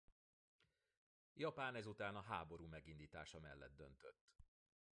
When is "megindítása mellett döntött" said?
2.65-4.31